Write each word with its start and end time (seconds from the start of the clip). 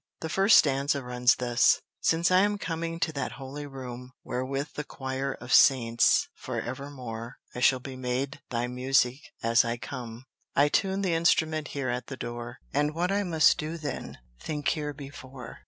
The 0.21 0.29
first 0.29 0.57
stanza 0.57 1.03
runs 1.03 1.35
thus: 1.35 1.79
"Since 1.99 2.31
I 2.31 2.39
am 2.39 2.57
coming 2.57 2.99
to 3.01 3.11
that 3.13 3.33
holy 3.33 3.67
room 3.67 4.13
Where 4.23 4.43
with 4.43 4.73
the 4.73 4.83
choir 4.83 5.33
of 5.35 5.53
saints 5.53 6.27
forevermore 6.33 7.37
I 7.53 7.59
shall 7.59 7.79
be 7.81 7.95
made 7.95 8.41
thy 8.49 8.65
musique, 8.65 9.29
as 9.43 9.63
I 9.63 9.77
come, 9.77 10.25
I 10.55 10.69
tune 10.69 11.03
the 11.03 11.13
instrument 11.13 11.67
here 11.77 11.89
at 11.89 12.07
the 12.07 12.17
door; 12.17 12.57
And 12.73 12.95
what 12.95 13.11
I 13.11 13.21
must 13.21 13.59
do 13.59 13.77
then, 13.77 14.17
think 14.39 14.69
here 14.69 14.91
before." 14.91 15.59